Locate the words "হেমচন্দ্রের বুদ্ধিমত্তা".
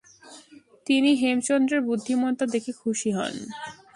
1.15-2.45